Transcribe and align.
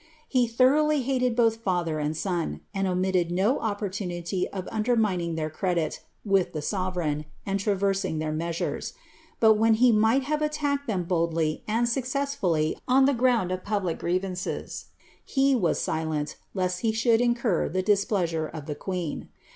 He 0.27 0.47
thoroughly 0.47 1.03
hated 1.03 1.35
both 1.35 1.57
father 1.57 1.99
and 1.99 2.17
son, 2.17 2.61
tad 2.73 2.87
omitted 2.87 3.29
no 3.29 3.59
opportunity 3.59 4.47
of 4.49 4.67
undermining 4.71 5.35
their 5.35 5.51
credit 5.51 6.03
with 6.25 6.53
the 6.53 6.59
sove 6.59 6.95
leign, 6.95 7.25
and 7.45 7.59
traversing 7.59 8.17
their 8.17 8.31
measures; 8.31 8.93
but 9.39 9.59
when 9.59 9.75
he 9.75 9.91
might 9.91 10.23
have 10.23 10.41
attacked 10.41 10.87
them 10.87 11.03
boldly 11.03 11.63
and 11.67 11.87
successfully 11.87 12.75
on 12.87 13.05
the 13.05 13.13
ground 13.13 13.51
of 13.51 13.63
public 13.63 13.99
grievances, 13.99 14.85
he 15.23 15.55
silent, 15.75 16.35
lest 16.55 16.79
he 16.79 16.91
should 16.91 17.21
incur 17.21 17.69
tlie 17.69 17.85
displeasure 17.85 18.47
of 18.47 18.65
the 18.65 18.73
queen. 18.73 19.29